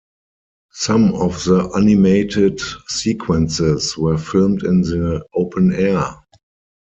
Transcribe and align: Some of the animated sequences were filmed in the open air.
Some 0.71 1.13
of 1.13 1.43
the 1.43 1.71
animated 1.75 2.59
sequences 2.87 3.95
were 3.95 4.17
filmed 4.17 4.63
in 4.63 4.81
the 4.81 5.27
open 5.35 5.71
air. 5.75 6.23